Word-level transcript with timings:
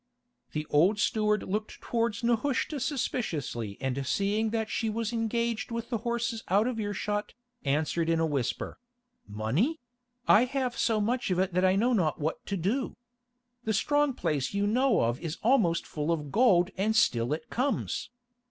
The 0.53 0.65
old 0.71 0.97
steward 0.99 1.43
looked 1.43 1.79
towards 1.79 2.23
Nehushta 2.23 2.79
suspiciously 2.79 3.77
and 3.79 4.03
seeing 4.03 4.49
that 4.49 4.67
she 4.67 4.89
was 4.89 5.13
engaged 5.13 5.69
with 5.69 5.91
the 5.91 5.99
horses 5.99 6.43
out 6.47 6.65
of 6.65 6.79
earshot, 6.79 7.35
answered 7.65 8.09
in 8.09 8.19
a 8.19 8.25
whisper: 8.25 8.79
"Money? 9.27 9.79
I 10.27 10.45
have 10.45 10.75
so 10.75 10.99
much 11.01 11.29
of 11.29 11.37
it 11.37 11.53
that 11.53 11.63
I 11.63 11.75
know 11.75 11.93
not 11.93 12.19
what 12.19 12.43
to 12.47 12.57
do. 12.57 12.97
The 13.65 13.73
strong 13.73 14.15
place 14.15 14.55
you 14.55 14.65
know 14.65 15.01
of 15.01 15.19
is 15.19 15.37
almost 15.43 15.85
full 15.85 16.11
of 16.11 16.31
gold 16.31 16.71
and 16.77 16.95
still 16.95 17.31
it 17.31 17.51
comes. 17.51 18.09